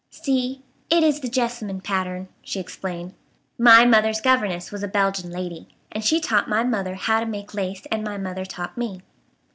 "See, 0.09 0.63
it 0.89 1.03
is 1.03 1.19
the 1.19 1.29
jessamine 1.29 1.79
pattern," 1.81 2.27
she 2.41 2.59
explained. 2.59 3.13
"My 3.59 3.85
mother's 3.85 4.19
governess 4.19 4.71
was 4.71 4.81
a 4.81 4.87
Belgian 4.87 5.29
lady, 5.29 5.67
and 5.91 6.03
she 6.03 6.19
taught 6.19 6.49
my 6.49 6.63
mother 6.63 6.95
how 6.95 7.19
to 7.19 7.27
make 7.27 7.53
lace 7.53 7.83
and 7.91 8.03
my 8.03 8.17
mother 8.17 8.43
taught 8.43 8.79
me." 8.79 9.03